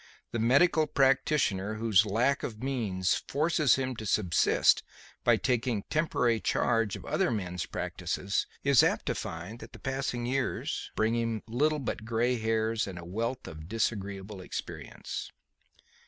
[0.31, 4.81] The medical practitioner whose lack of means forces him to subsist
[5.23, 10.25] by taking temporary charge of other men's practices is apt to find that the passing
[10.25, 15.31] years bring him little but grey hairs and a wealth of disagreeable experience.